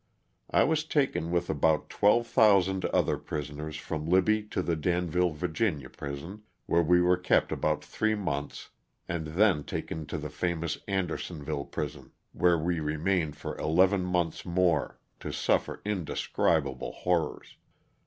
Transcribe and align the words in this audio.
I 0.49 0.63
was 0.63 0.83
taken 0.83 1.29
with 1.29 1.47
about 1.47 1.87
12,000 1.91 2.85
other 2.85 3.17
prisoners 3.19 3.77
from 3.77 4.07
Libby 4.07 4.41
to 4.45 4.63
the 4.63 4.75
Danville, 4.75 5.29
Va., 5.29 5.47
prison, 5.47 6.41
where 6.65 6.81
we 6.81 6.99
were 7.03 7.17
kept 7.17 7.51
about 7.51 7.85
three 7.85 8.15
months 8.15 8.71
and 9.07 9.27
then 9.27 9.63
taken 9.63 10.07
to 10.07 10.17
the 10.17 10.31
famous 10.31 10.79
Andersonville 10.87 11.65
prison, 11.65 12.13
where 12.31 12.57
we 12.57 12.79
remained 12.79 13.37
for 13.37 13.55
eleven 13.59 14.03
months 14.03 14.43
more, 14.43 14.99
to 15.19 15.31
suffer 15.31 15.83
indescrib 15.85 16.65
able 16.67 16.93
horrors. 16.93 17.57